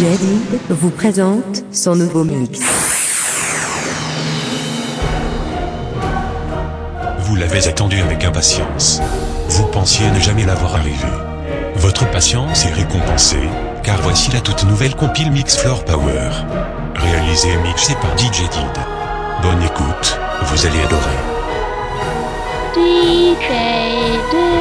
[0.00, 2.58] DJ Did vous présente son nouveau mix.
[7.18, 9.02] Vous l'avez attendu avec impatience.
[9.50, 11.06] Vous pensiez ne jamais l'avoir arrivé.
[11.76, 13.46] Votre patience est récompensée,
[13.82, 16.30] car voici la toute nouvelle compile Mix Floor Power.
[16.94, 18.82] Réalisée et mixée par DJ Did.
[19.42, 21.18] Bonne écoute, vous allez adorer.
[22.74, 23.50] DJ
[24.30, 24.60] Did.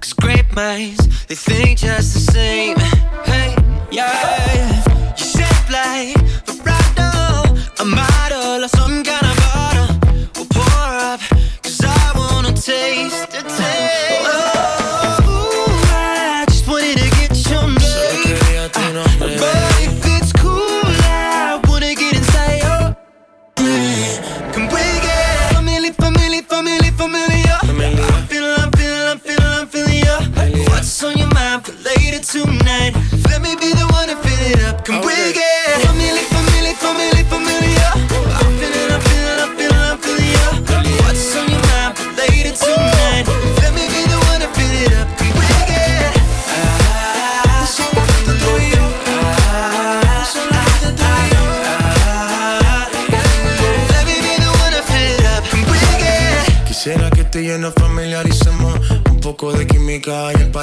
[0.00, 2.76] Cause great minds, they think just the same.
[3.24, 3.54] Hey,
[3.90, 4.29] yeah.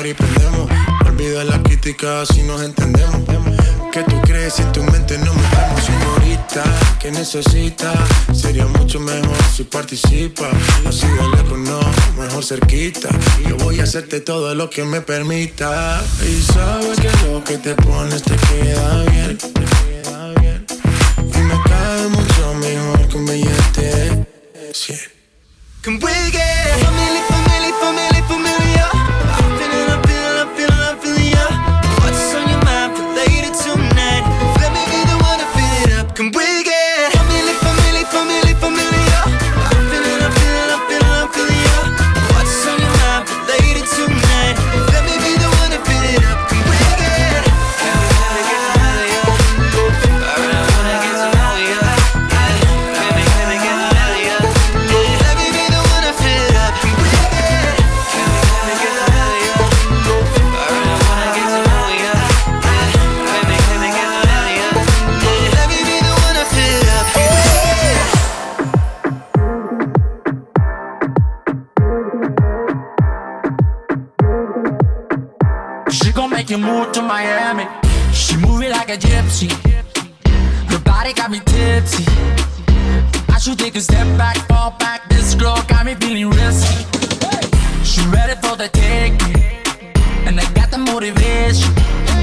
[0.09, 0.69] Y prendemos.
[1.06, 3.21] Olvida la crítica si nos entendemos.
[3.92, 6.63] Que tú crees en tu mente no me estamos, señorita?
[7.00, 7.94] que necesita?
[8.33, 10.50] Sería mucho mejor si participa.
[10.86, 11.80] Así de lejos no,
[12.18, 13.09] mejor cerquita.
[13.48, 16.04] Yo voy a hacerte todo lo que me permita.
[16.21, 18.24] Y sabes que lo que te pones.
[18.24, 19.38] Te queda bien.
[21.33, 24.27] Y me cae mucho mejor que un billete.
[24.74, 24.94] Sí.
[25.81, 26.67] Can we get
[76.57, 77.68] you move to Miami.
[78.13, 79.50] She moving like a gypsy.
[80.71, 82.06] Her body got me tipsy.
[83.30, 85.07] I should take a step back, fall back.
[85.09, 86.86] This girl got me feeling risky.
[87.83, 89.42] She ready for the taking,
[90.25, 92.17] and I got the motivation.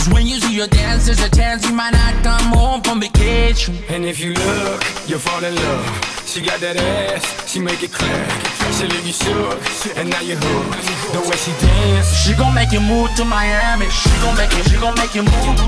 [0.00, 3.02] Cause when you see her dance, there's a chance you might not come home from
[3.02, 3.76] vacation.
[3.90, 5.84] And if you look, you'll fall in love.
[6.24, 8.32] She got that ass, she make it clap.
[8.80, 9.60] She leave you shook,
[9.98, 11.12] and now you're hooked.
[11.12, 13.92] The way she dance, She gon' make you move to Miami.
[13.92, 15.60] She gon' make you, she gon' make you move.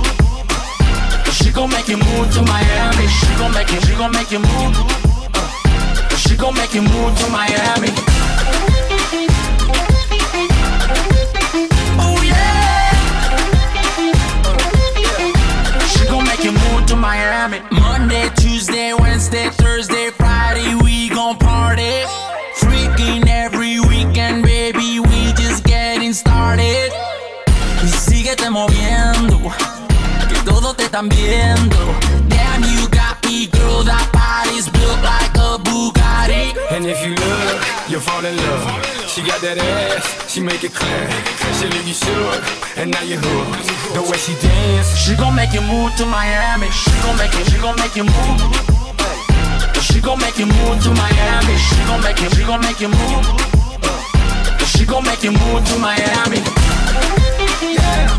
[1.28, 3.04] She gon' make you move to Miami.
[3.12, 4.72] She gon' make you, she gon' make you move.
[6.16, 8.11] She gon' make you move to Miami.
[16.92, 17.60] To Miami.
[17.70, 22.04] Monday, Tuesday, Wednesday, Thursday, Friday, we gon' party.
[22.60, 26.90] Freaking every weekend, baby, we just getting started.
[27.82, 29.38] Y síguete moviendo,
[30.28, 31.76] que todos te están viendo.
[32.28, 32.91] Damn, you
[33.32, 36.52] me, girl, that body's built like a Bugatti.
[36.74, 38.64] and if you look, you'll fall in love.
[39.08, 41.08] She got that ass, she make it clap.
[41.56, 42.42] She leave you shook,
[42.76, 43.68] and now you're hooked.
[43.96, 46.68] The way she dance, She gon' make you move to Miami.
[46.70, 48.40] She gon' make you, she gon' make you move.
[49.80, 51.56] She gon' make you move to Miami.
[51.56, 53.24] She gon' make you, she gon' make you move.
[54.72, 56.40] She gon' make you move to Miami.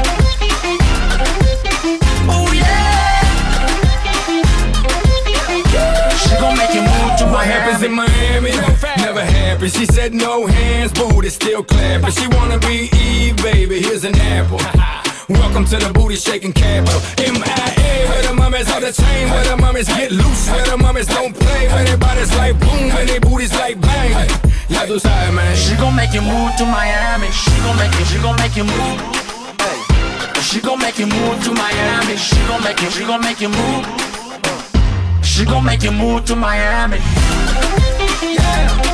[0.06, 0.23] Oh
[7.34, 8.52] What happens in Miami.
[8.98, 9.74] Never happens.
[9.74, 12.12] She said no hands, booty still clapping.
[12.12, 13.82] She wanna be Eve, baby.
[13.82, 14.62] Here's an apple.
[15.28, 17.02] Welcome to the booty shaking capital.
[17.18, 21.08] MIA, where the mummies on the chain, where the mummies get loose, where the mummies
[21.08, 24.30] don't play, where their bodies like boom, and their booties like bang.
[24.70, 25.56] Ya tú sabes, man.
[25.56, 27.32] She gon' make you move to Miami.
[27.32, 29.02] She gon' make you, she gon' make you move.
[30.40, 32.16] She gon' make you move to Miami.
[32.16, 34.23] She gon' make you, she gon' make you move.
[35.34, 37.00] She gon' make you move to Miami.
[38.76, 38.93] Oh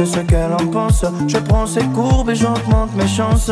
[0.00, 1.04] et ce qu'elle en pense.
[1.26, 3.50] Je prends ses courbes et j'augmente mes chances.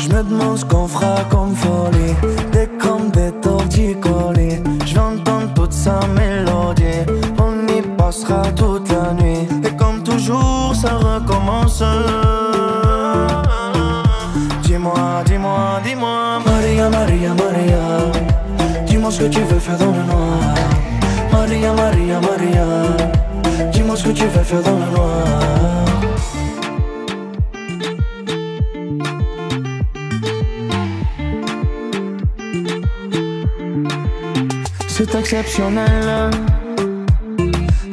[0.00, 2.14] Je me demande ce qu'on fera comme folie.
[2.52, 7.06] Des comme des torticolis Je vais entendre toute sa mélodie.
[7.38, 9.48] On y passera toute la nuit.
[9.64, 11.82] Et comme toujours ça recommence.
[14.64, 17.82] Dis-moi, dis-moi, dis-moi Maria, Maria, Maria.
[18.86, 20.54] Dis-moi ce que tu veux faire dans le noir.
[21.32, 23.21] Maria, Maria, Maria
[23.94, 25.24] Ce que tu veux faire dans le noir
[34.88, 36.30] C'est exceptionnel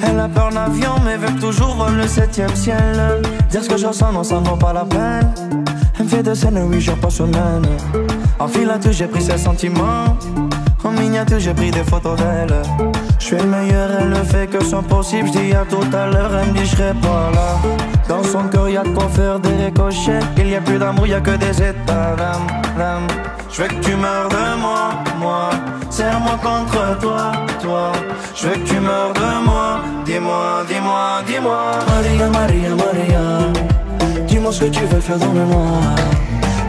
[0.01, 3.87] Elle a peur d'avion mais veut toujours voler le septième ciel Dire ce que je
[3.87, 5.33] ressens non ça vaut pas la peine
[5.97, 7.67] Elle me fait des scènes oui jour par semaine
[8.39, 10.17] En filature, j'ai pris ses sentiments.
[10.83, 12.53] En miniature, j'ai pris des photos d'elle.
[13.29, 15.27] Suis le meilleur, elle le fait que sans possible.
[15.27, 17.59] Je dis à tout à l'heure, elle me dit je pas là.
[18.07, 20.19] Dans son cœur, y'a de quoi faire des ricochets.
[20.37, 23.05] Il y a plus d'amour, y a que des états d'âme.
[23.51, 25.51] Je veux que tu meurs de moi, moi.
[25.91, 27.31] Serre-moi contre toi,
[27.61, 27.91] toi.
[28.33, 29.81] Je veux que tu meurs de moi.
[30.05, 31.61] Dis-moi, dis-moi, dis-moi.
[31.87, 34.25] Maria, Maria, Maria.
[34.25, 35.83] Dis-moi ce que tu veux faire dans le noir.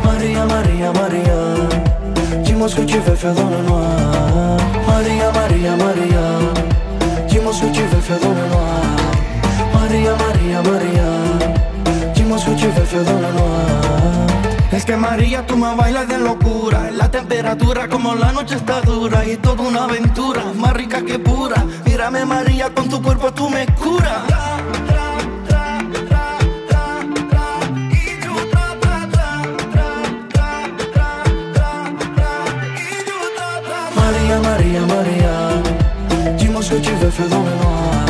[0.05, 2.43] Maria, Maria, Maria.
[2.45, 4.80] Dis-moi ce que tu veux faire dans le noir.
[5.01, 6.25] Maria, Maria, Maria.
[7.27, 8.83] Que tu veux faire dans le noir.
[9.73, 11.09] Maria, Maria, Maria.
[12.15, 14.27] Que tu veux faire dans le noir.
[14.71, 16.91] Es que María, tú me bailas de locura.
[16.91, 21.65] La temperatura como la noche está dura y toda una aventura, más rica que pura.
[21.87, 24.40] Mírame María, con tu cuerpo tú me curas.
[37.19, 38.07] Noir.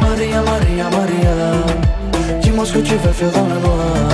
[0.00, 4.08] Maria, Maria, Maria, dis-moi ce que tu veux faire dans le noir.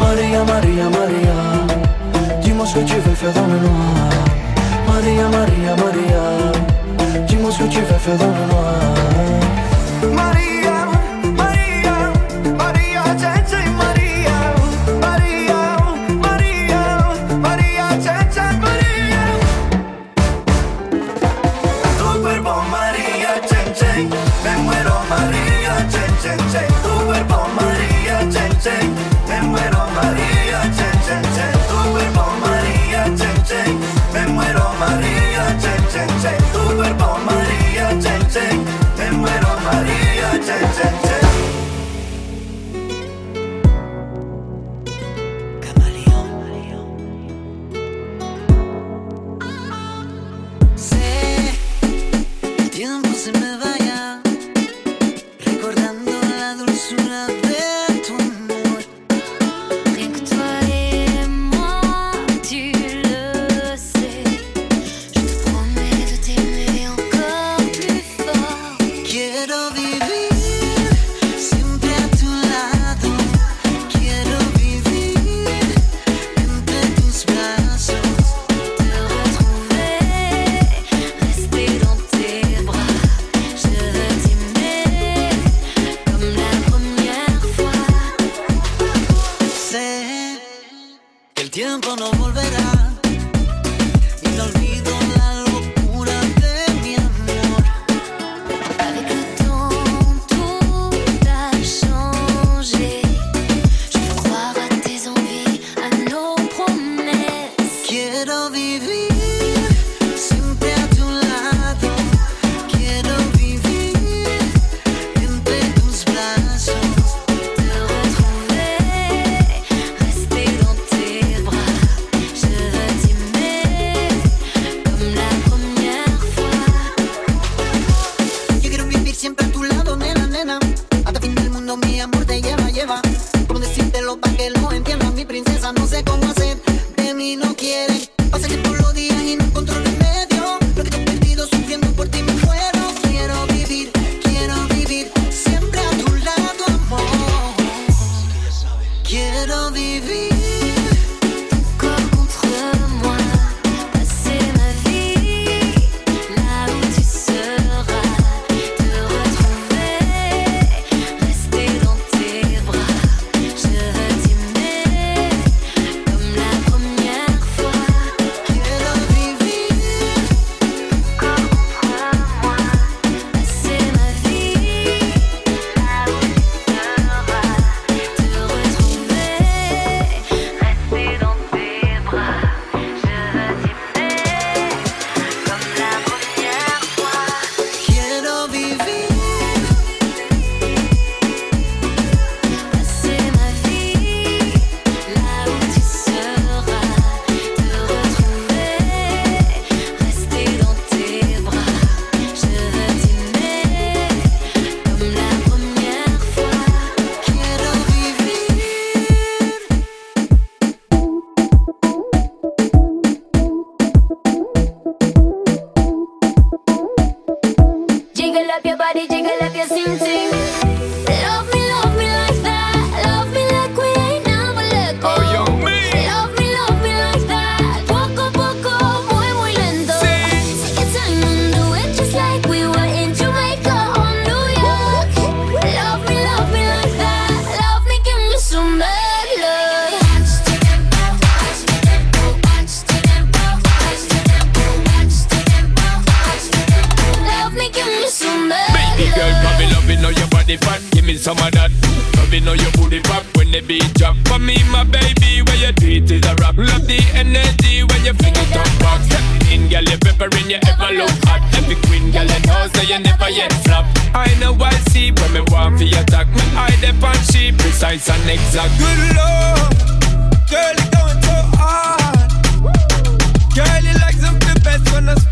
[0.00, 1.38] Maria, Maria, Maria,
[2.42, 4.10] dis-moi ce que tu veux faire dans le noir.
[4.86, 6.52] Maria, Maria, Maria,
[7.26, 10.14] dis-moi ce que tu veux faire dans le noir.
[10.14, 10.53] Maria,
[40.72, 40.93] 젠젠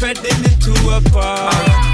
[0.02, 1.91] spreading it to a bar.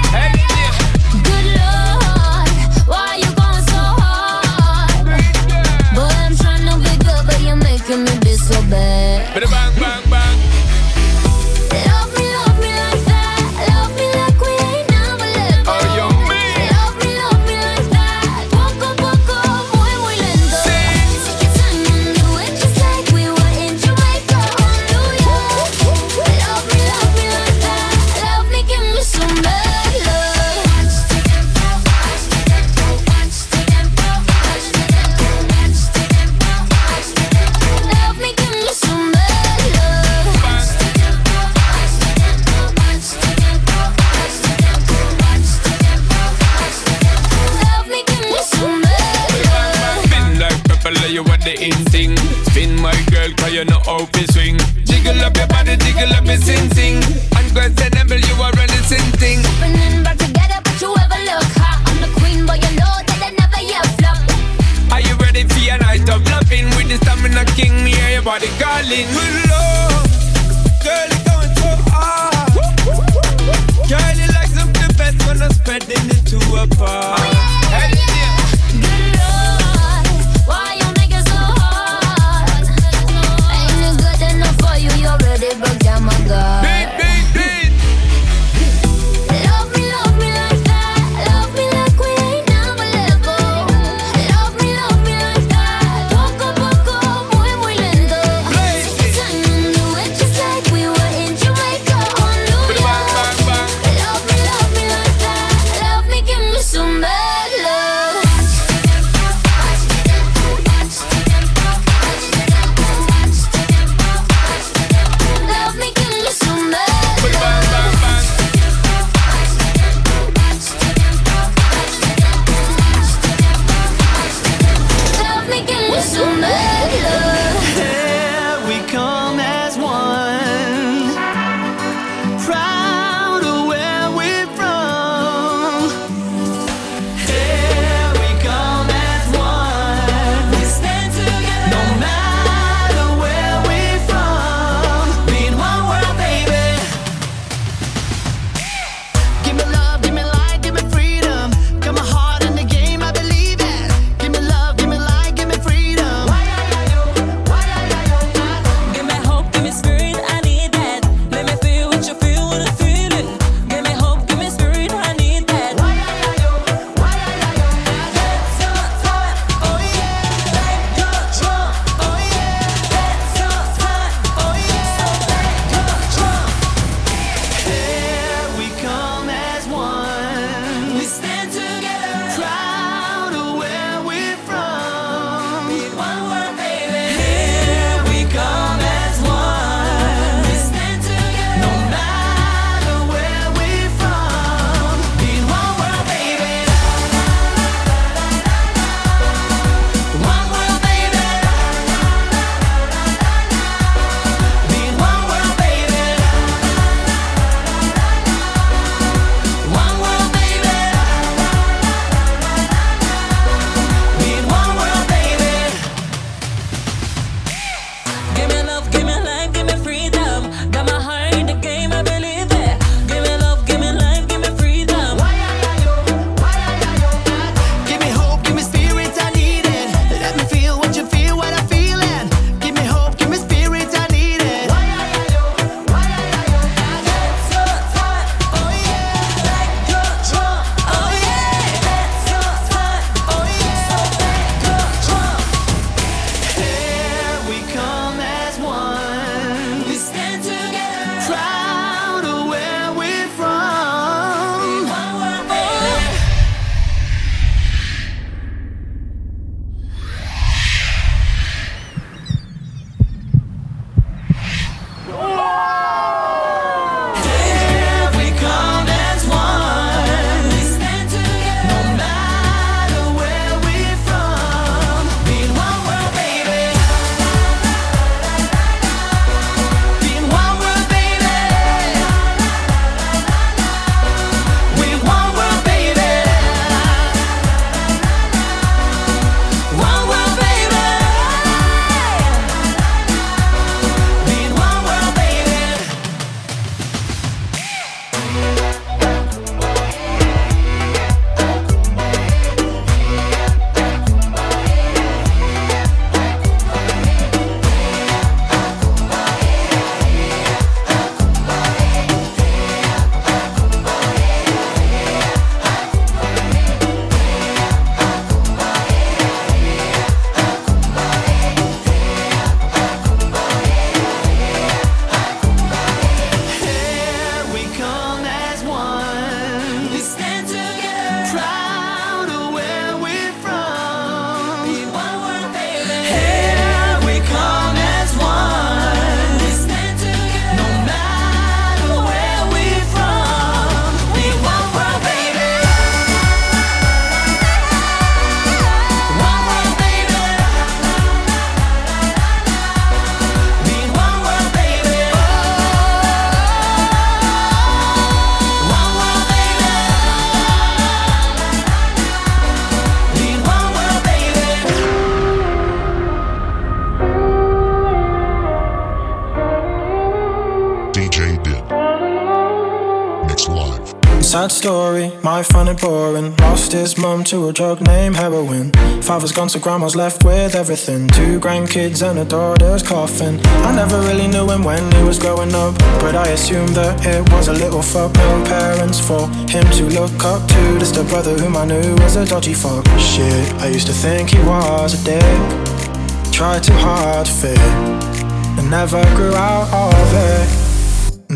[375.23, 376.35] Might find it boring.
[376.37, 378.71] Lost his mum to a drug named heroin.
[379.01, 381.07] Father's gone, so grandma's left with everything.
[381.09, 383.39] Two grandkids and a daughter's coffin.
[383.65, 387.27] I never really knew him when he was growing up, but I assumed that it
[387.31, 388.13] was a little fuck.
[388.15, 390.79] No parents for him to look up to.
[390.79, 392.85] Just a brother whom I knew was a dodgy fuck.
[392.99, 396.31] Shit, I used to think he was a dick.
[396.31, 400.68] Tried too hard to fit, and never grew out of it.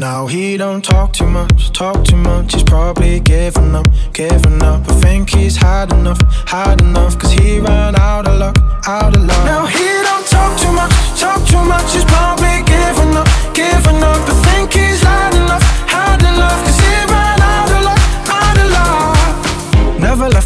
[0.03, 2.53] Now he don't talk too much, talk too much.
[2.53, 4.81] He's probably giving up, giving up.
[4.89, 7.17] I think he's had enough, had enough.
[7.17, 9.45] Cause he ran out of luck, out of luck.
[9.45, 11.93] Now he don't talk too much, talk too much.
[11.93, 12.02] He's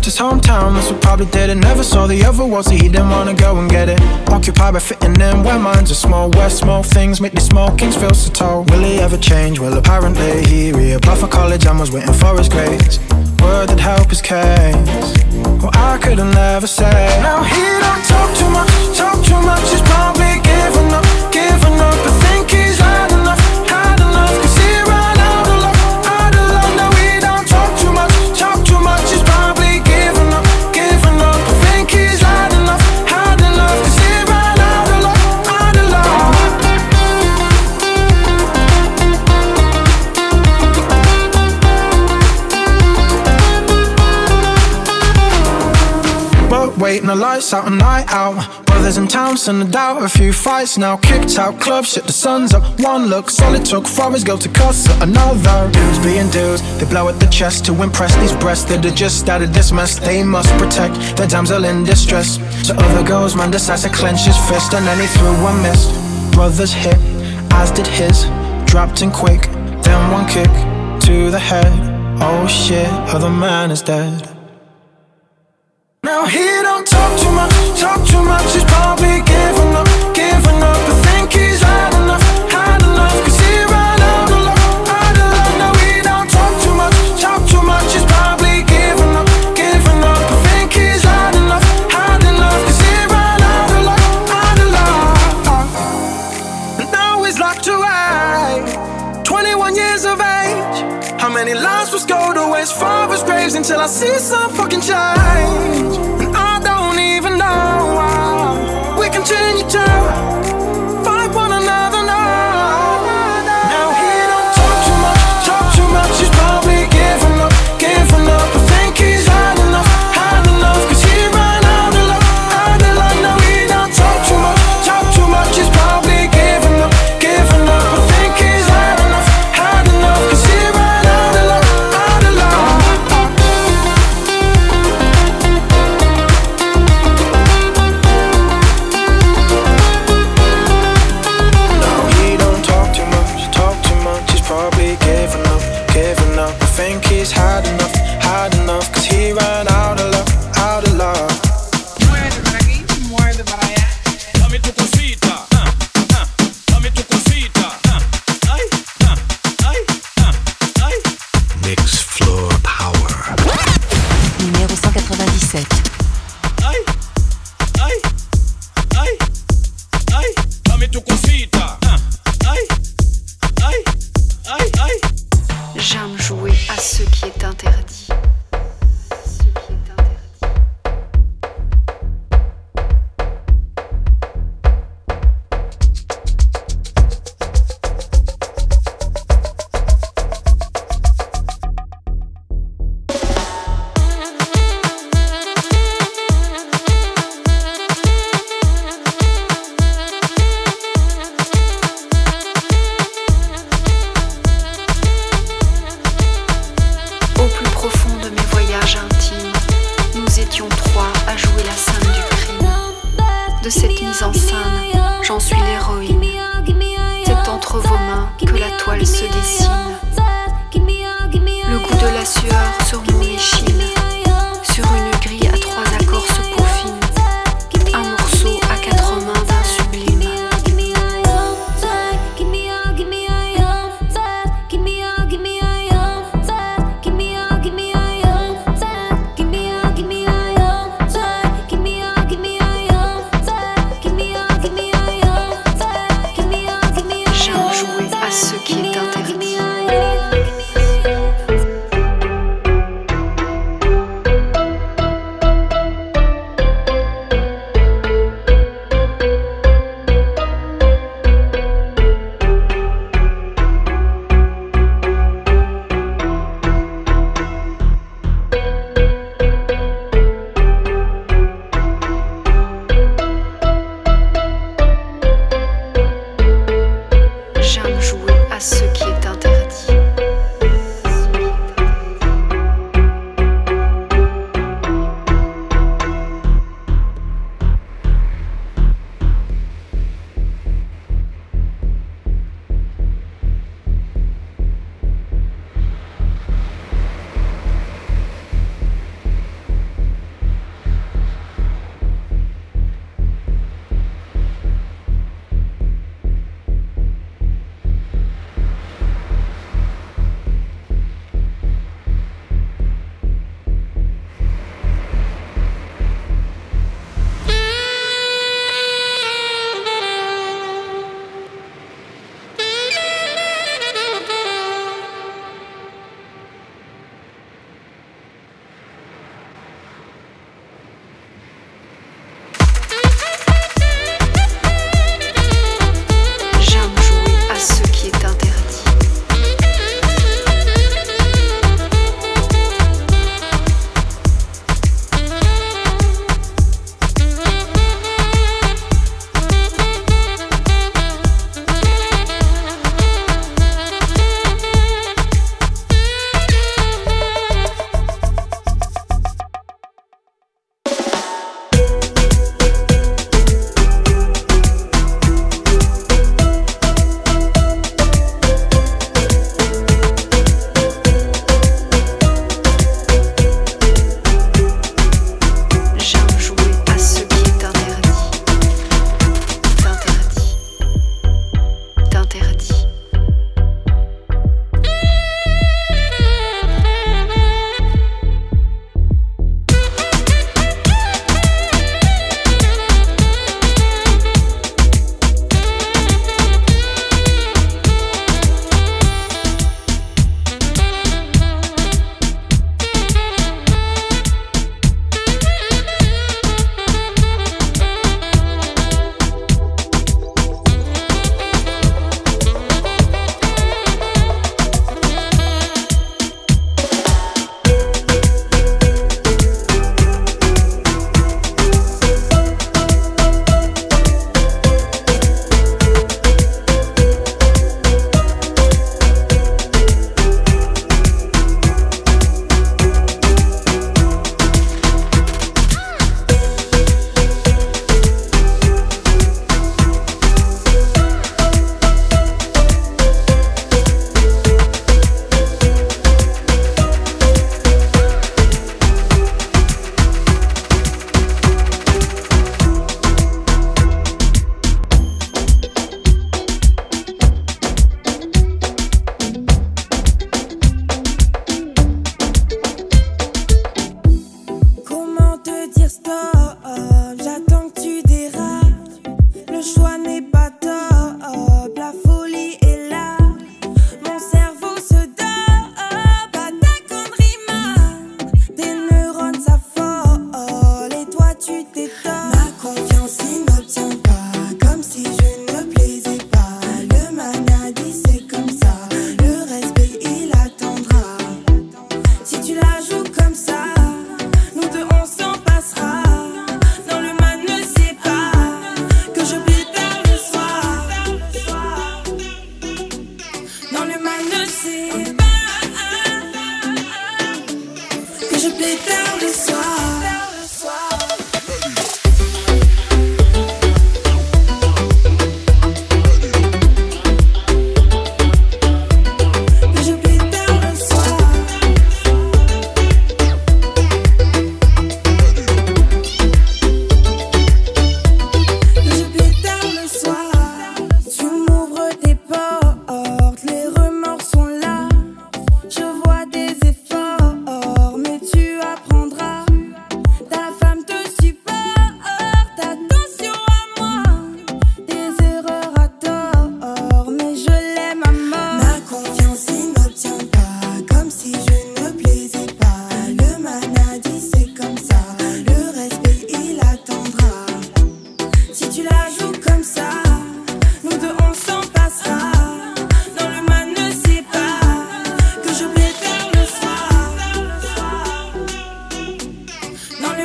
[0.07, 1.55] his hometown, that's what probably did it.
[1.55, 3.99] Never saw the other world, so he didn't wanna go and get it.
[4.29, 6.31] Occupied by fitting in where minds are small.
[6.31, 8.63] Where small things make these small kings feel so tall.
[8.69, 9.59] Will he ever change?
[9.59, 12.99] Well, apparently he reapplied for college and was waiting for his grades.
[13.41, 15.11] Word that help his case.
[15.61, 16.99] Well, I couldn't never say.
[17.21, 19.65] Now he don't talk too much, talk too much.
[19.69, 20.36] He's probably
[47.05, 48.65] The lights out, a night out.
[48.65, 50.97] Brothers in town, send a doubt, a few fights now.
[50.97, 52.63] Kicked out club, shit, the sun's up.
[52.81, 55.71] One look, solid took for his girl to cuss at another.
[55.71, 59.29] Dudes being dudes, they blow at the chest to impress these breasts that are just
[59.29, 59.99] out of this mess.
[59.99, 62.39] They must protect their damsel in distress.
[62.67, 65.89] So other girls, man decides to clench his fist, and then he threw and missed.
[66.33, 66.97] Brothers hit,
[67.51, 68.25] as did his.
[68.65, 69.43] Dropped in quick,
[69.81, 70.51] then one kick
[71.05, 71.71] to the head.
[72.19, 74.36] Oh shit, other man is dead.
[76.03, 78.53] Now he don't talk too much, talk too much.
[78.53, 79.86] He's probably giving up,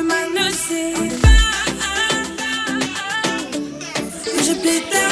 [0.03, 0.43] Demain ne.
[4.43, 5.02] Je plaide.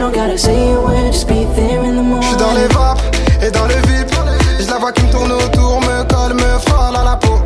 [0.00, 0.22] Morning.
[2.22, 3.00] j'suis dans les vapes
[3.42, 4.14] et dans le VIP.
[4.60, 7.40] J'la vois qui me tourne autour, me colle, me frôle à la peau.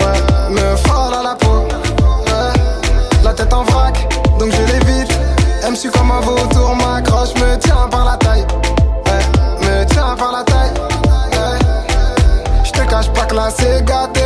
[0.00, 0.20] Ouais,
[0.50, 1.66] me frôle à la peau.
[2.26, 2.52] Ouais,
[3.22, 3.96] la tête en vrac,
[4.38, 5.10] donc je l'évite.
[5.62, 8.46] Elle me suit comme un vautour, m'accroche, me tient par la taille.
[9.06, 10.72] Ouais, me tient par la taille.
[11.32, 11.58] Ouais.
[12.64, 14.20] J'te cache pas que là c'est gâté.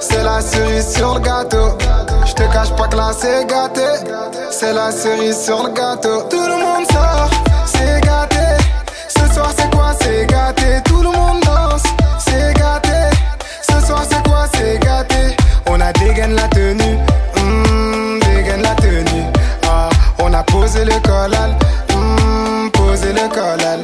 [0.00, 1.78] C'est la cerise sur le gâteau.
[2.26, 3.82] J'te cache pas que là c'est gâté.
[4.66, 6.22] C'est la cerise sur le gâteau.
[6.30, 7.28] Tout le monde sort,
[7.66, 8.46] c'est gâté.
[9.08, 10.80] Ce soir c'est quoi, c'est gâté?
[10.86, 11.82] Tout le monde danse,
[12.18, 13.14] c'est gâté.
[13.60, 15.36] Ce soir c'est quoi, c'est gâté?
[15.68, 16.96] On a dégaine la tenue,
[17.36, 19.26] hmm, dégaine la tenue.
[19.68, 19.90] Ah,
[20.20, 21.58] on a posé le collal,
[21.90, 23.80] hmm, posé le collal.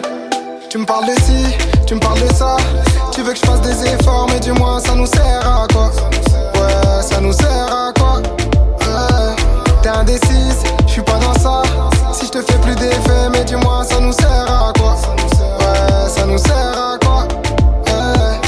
[0.71, 2.57] Tu me parles de ci, tu me parles de ça.
[3.13, 5.91] Tu veux que je fasse des efforts, mais dis-moi, ça nous sert à quoi?
[6.55, 8.23] Ouais, ça nous sert à quoi?
[9.83, 11.63] T'es indécise, je suis pas dans ça.
[12.13, 14.95] Si je te fais plus d'effet, mais dis-moi, ça nous sert à quoi?
[15.59, 17.27] Ouais, ça nous sert à quoi?
[17.87, 18.41] Ouais.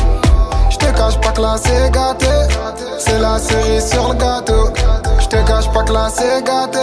[0.69, 2.27] Je te cache pas que là c'est gâté.
[2.99, 4.73] C'est la cerise sur le gâteau.
[5.21, 6.79] Je te cache pas que là c'est gâté.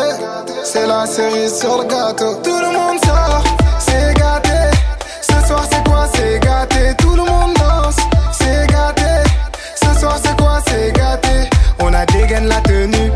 [0.63, 2.35] C'est la cerise sur le gâteau.
[2.43, 3.43] Tout le monde sort,
[3.77, 4.77] c'est gâté.
[5.21, 6.95] Ce soir c'est quoi, c'est gâté.
[6.97, 7.97] Tout le monde danse,
[8.31, 9.29] c'est gâté.
[9.75, 11.49] Ce soir c'est quoi, c'est gâté.
[11.81, 13.11] On a dégaine la tenue,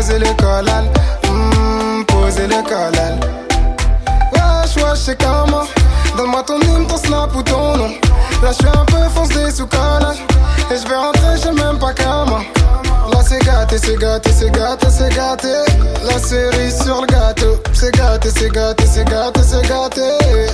[0.00, 0.84] posé le collal,
[1.28, 3.20] hmm, posé le collal.
[4.32, 5.64] Wesh, wesh, c'est comment
[6.16, 7.90] Donne-moi ton hymne, ton snap ou ton nom.
[8.42, 10.24] Là, je suis un peu foncé sous collage.
[10.70, 12.38] Et je vais rentrer, je sais même pas comment.
[13.12, 15.52] Là, c'est gâté, c'est gâté, c'est gâté, c'est gâté.
[16.04, 17.62] La cerise sur le gâteau.
[17.74, 20.00] C'est gâté, c'est gâté, c'est gâté, c'est gâté.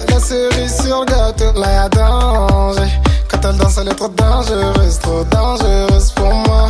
[0.09, 1.53] La cerise sur le gâteau.
[1.61, 2.91] Là, y'a danger.
[3.31, 6.69] Quand elle danse, elle est trop dangereuse, trop dangereuse pour moi.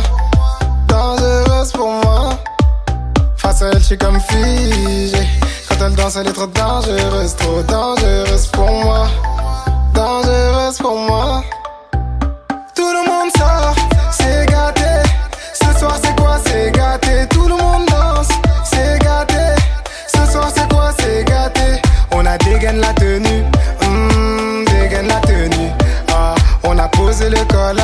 [0.87, 2.37] Dangereuse pour moi.
[3.47, 5.25] Face je suis comme figé.
[5.69, 9.07] Quand elle danse, elle est trop dangereuse, trop dangereuse pour moi.
[9.93, 11.43] Dangereuse pour moi.
[12.75, 13.75] Tout le monde sort,
[14.11, 14.91] c'est gâté.
[15.53, 17.25] Ce soir, c'est quoi, c'est gâté?
[17.29, 18.27] Tout le monde danse,
[18.65, 19.45] c'est gâté.
[20.13, 21.81] Ce soir, c'est quoi, c'est gâté?
[22.11, 23.45] On a dégaine la tenue,
[23.83, 25.71] hum, dégaine la tenue.
[26.09, 27.79] Ah, on a posé le col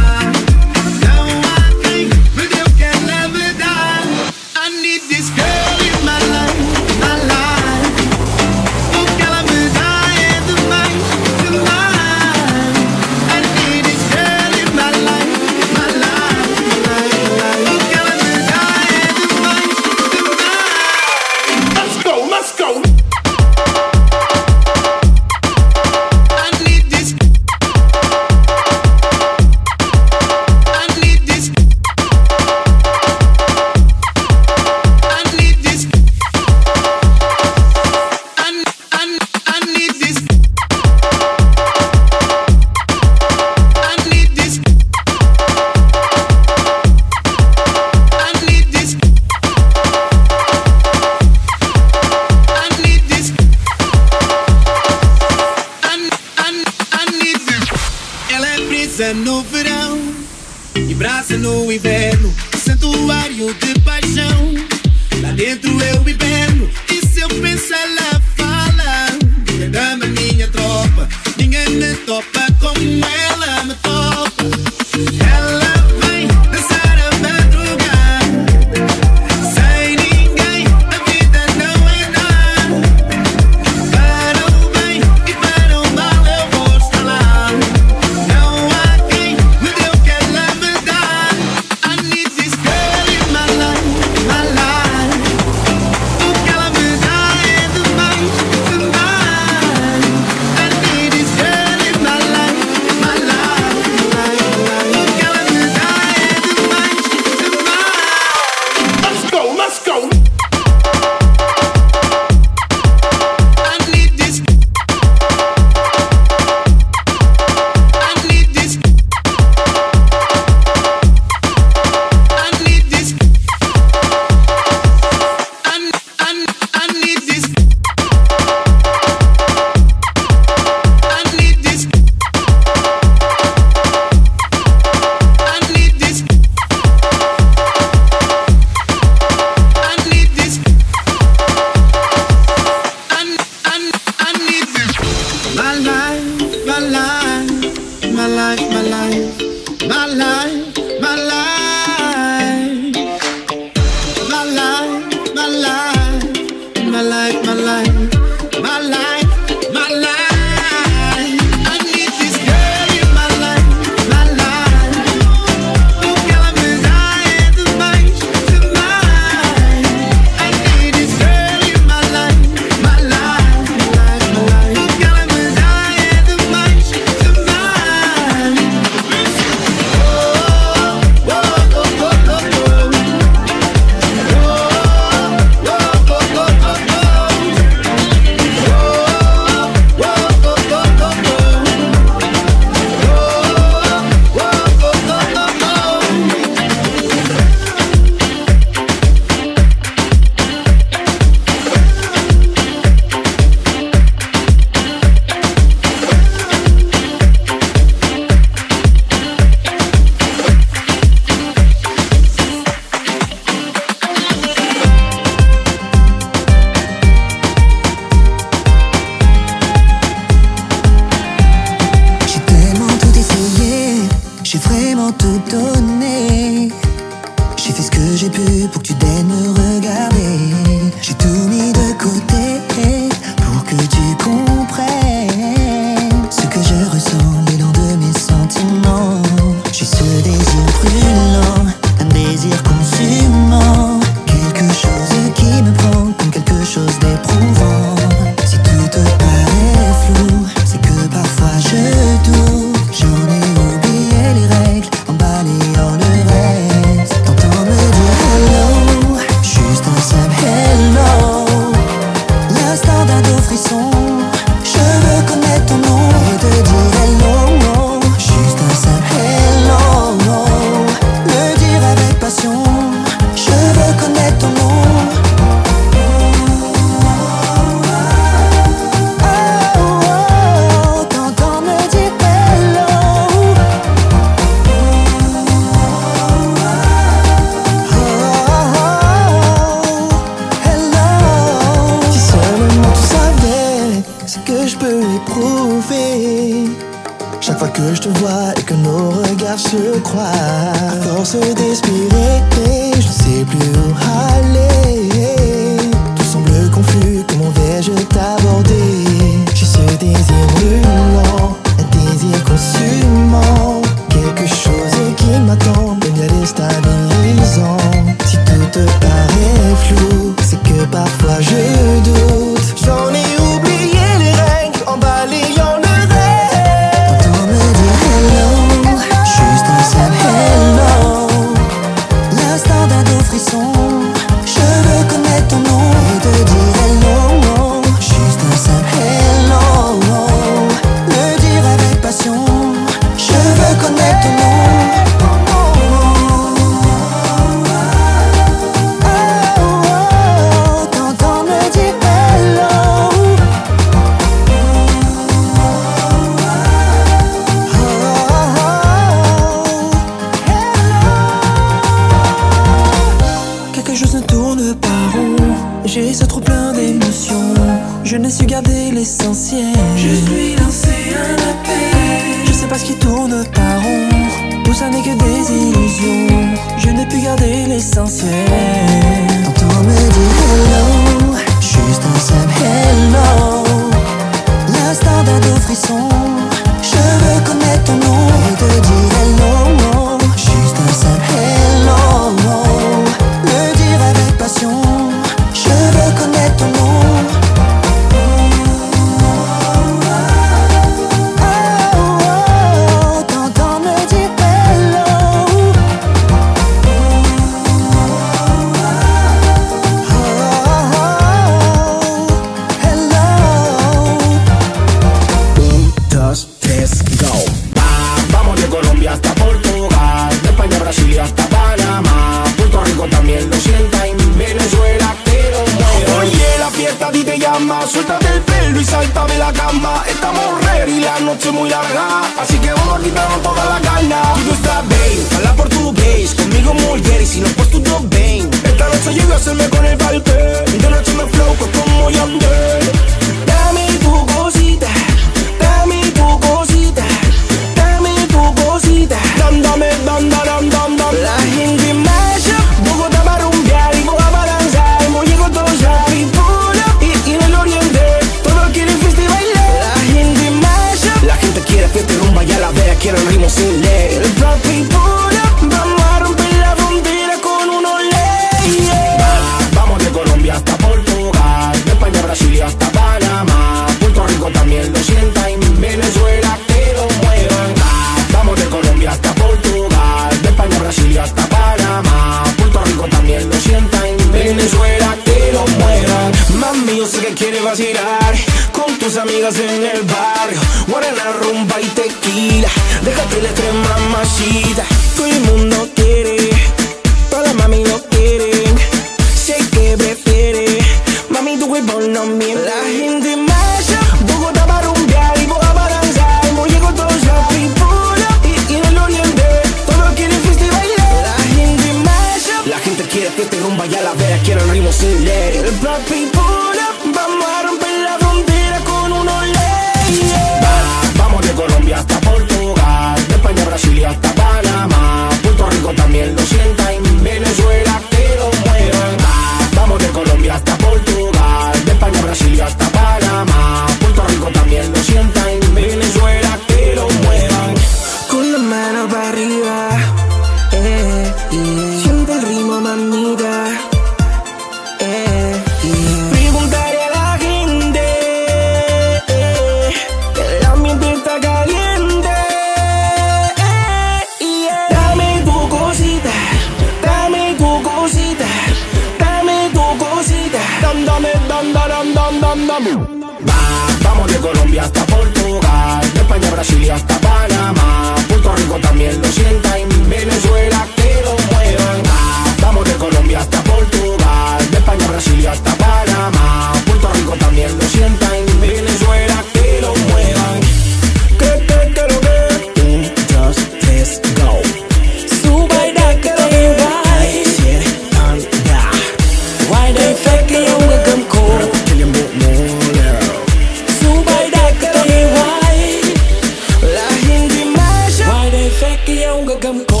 [599.15, 600.00] day fekk yow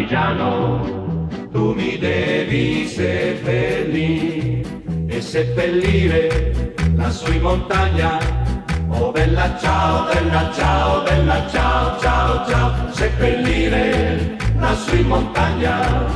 [0.00, 4.62] partigiano, tu mi devi seppellire
[5.06, 8.18] e seppellire lassù in montagna.
[8.88, 16.06] Oh bella ciao, bella ciao, bella ciao, ciao, ciao, seppellire la in montagna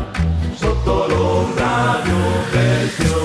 [0.55, 3.24] sotto l'ombra di un bel fiore.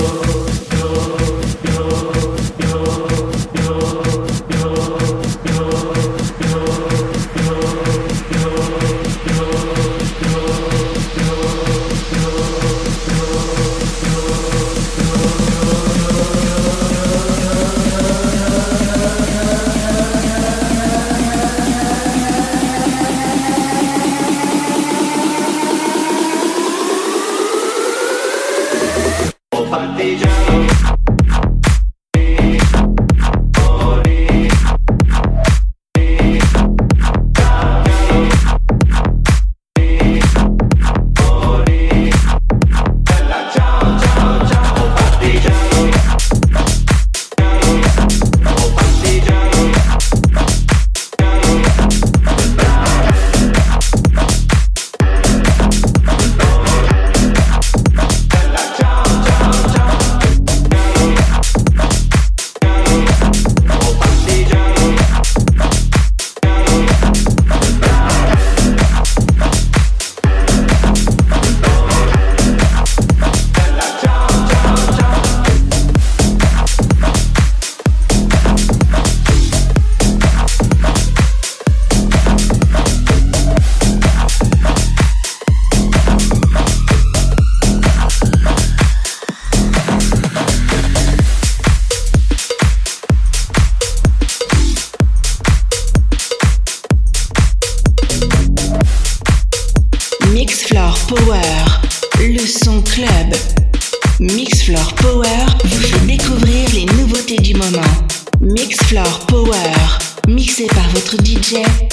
[111.50, 111.89] DJ.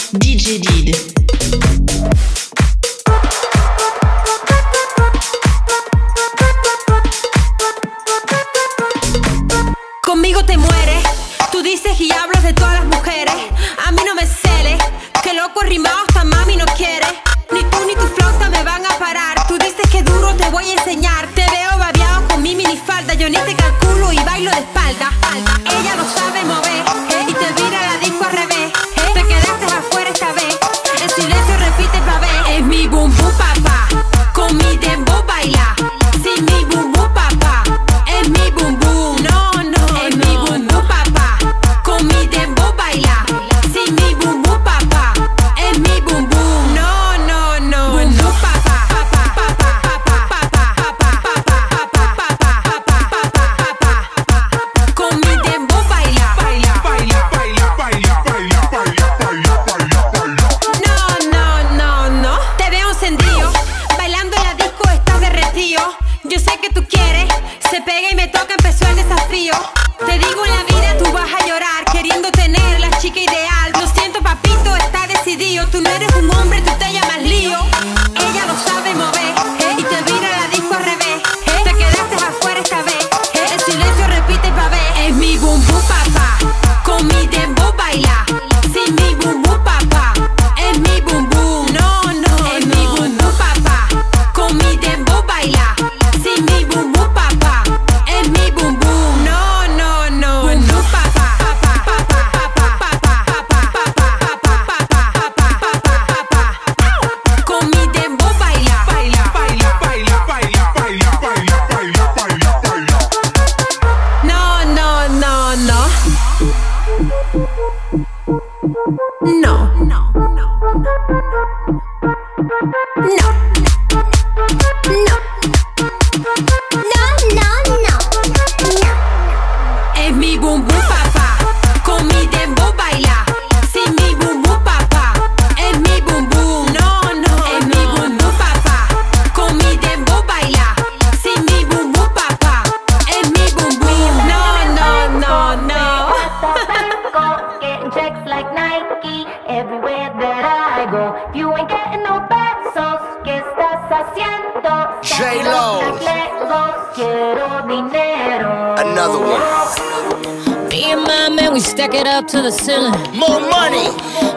[162.27, 162.93] up to the ceiling.
[163.15, 163.89] More money.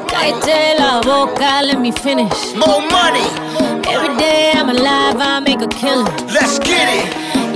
[0.08, 2.54] Cállate la boca, let me finish.
[2.56, 3.28] More money.
[3.88, 6.06] Every day I'm alive, I make a killing.
[6.28, 7.08] Let's get it.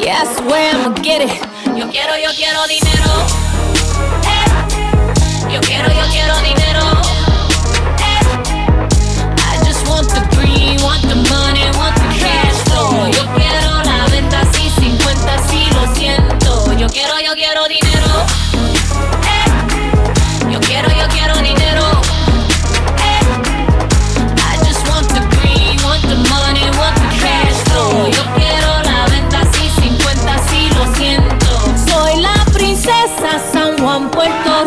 [0.03, 1.33] Yeah, where swear I'ma get it.
[1.77, 3.11] Yo quiero, yo quiero dinero.
[4.27, 5.53] Hey.
[5.53, 6.82] Yo quiero, yo quiero dinero.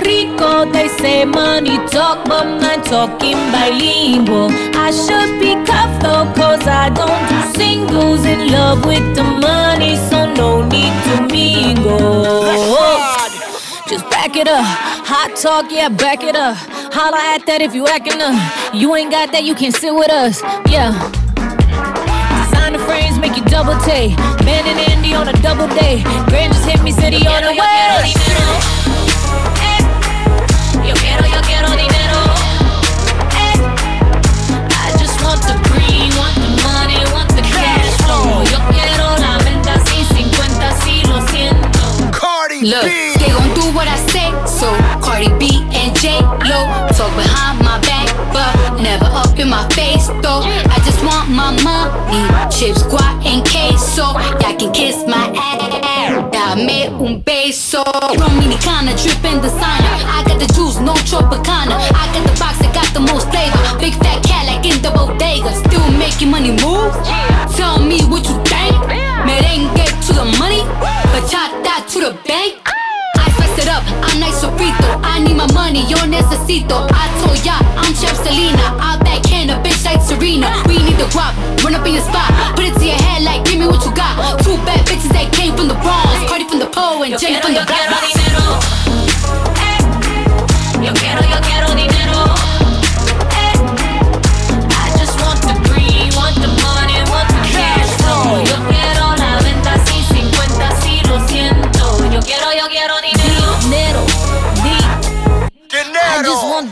[0.04, 4.50] Rico, they say money talk, but man talking bilingual.
[4.74, 10.32] I should be careful, cause I don't do singles in love with the money, so
[10.34, 12.44] no need to mingle.
[13.88, 14.64] Just back it up.
[14.64, 16.56] Hot talk, yeah, back it up.
[16.92, 18.34] Holla at that if you acting up.
[18.74, 20.42] You ain't got that, you can sit with us.
[20.68, 20.92] Yeah.
[22.86, 24.16] Frames make you double take.
[24.44, 26.02] Man and Andy on a double day.
[26.28, 28.75] Grand just hit me, city on the way.
[42.66, 44.26] Look, they gon' do what I say.
[44.42, 44.66] So
[44.98, 46.66] Cardi B and J Lo
[46.98, 50.42] talk behind my back, but never up in my face though.
[50.42, 54.18] I just want my money, chips, guac, and queso.
[54.42, 56.26] Y'all can kiss my ass.
[56.34, 57.84] Dame un beso.
[58.18, 59.94] Dominicana dripping designer.
[60.10, 61.78] I got the juice, no tropicana.
[61.94, 63.62] I got the box that got the most flavor.
[63.78, 65.54] Big fat cat like in the bodega.
[65.54, 66.90] Still making money move.
[67.54, 68.85] Tell me what you think.
[76.48, 78.78] I told ya, I'm Chef Selena.
[78.78, 78.96] I
[79.46, 80.62] in a bitch like Serena.
[80.68, 82.30] We need the guap, run up in your spot.
[82.54, 84.14] Put it to your head like, give me what you got.
[84.42, 86.30] Two bad bitches that came from the Bronx.
[86.30, 88.25] Cardi from the pole and Jenny from the block.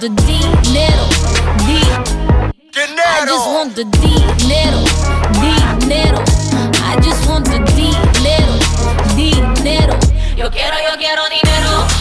[0.04, 1.08] The dinero,
[1.64, 1.80] di.
[2.76, 4.84] I just want the dinero,
[5.40, 6.20] dinero.
[6.84, 8.54] I just want the dinero,
[9.16, 9.98] dinero.
[10.36, 11.93] Yo quiero, yo quiero dinero.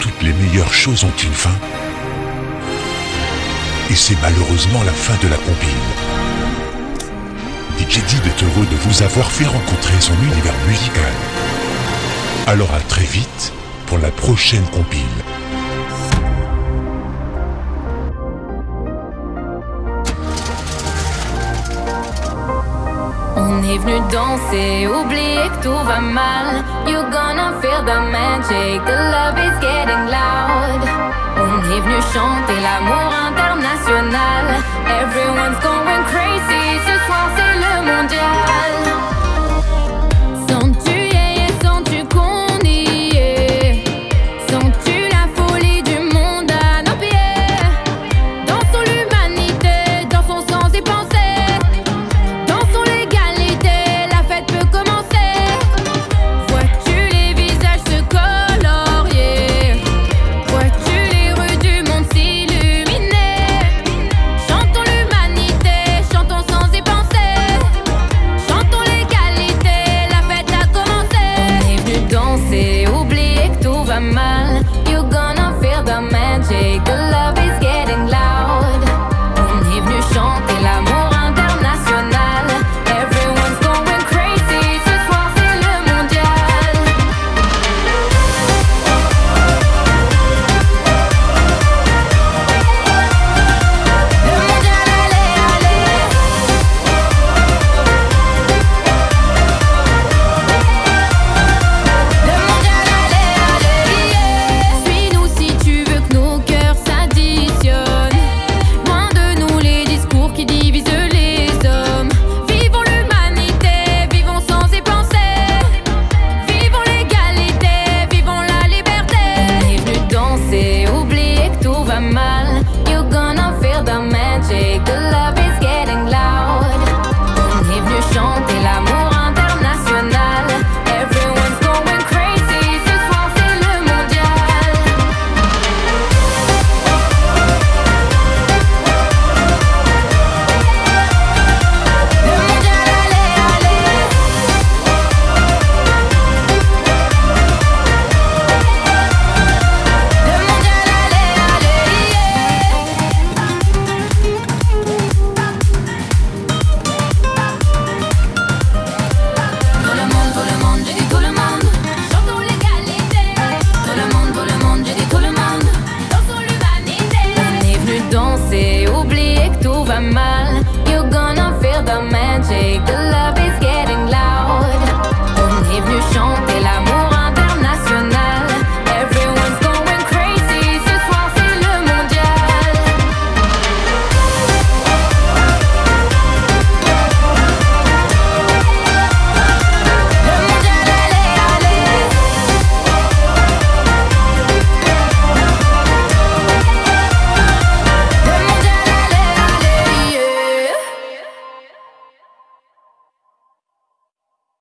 [0.00, 1.54] Toutes les meilleures choses ont une fin.
[3.90, 5.68] Et c'est malheureusement la fin de la compile.
[7.78, 11.12] DJ Dib est heureux de vous avoir fait rencontrer son univers musical.
[12.48, 13.52] Alors à très vite
[13.86, 15.00] pour la prochaine compile.
[23.36, 26.64] On est venu danser, oublier que tout va mal.
[26.86, 30.82] You're gonna feel the magic, the love is getting loud.
[31.36, 34.44] On est venu chanter l'amour international.
[35.00, 39.11] Everyone's going crazy, ce soir c'est le mondial.